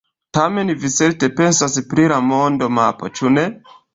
[0.35, 3.47] Tamen vi certe pensas pri la monda mapo, ĉu ne?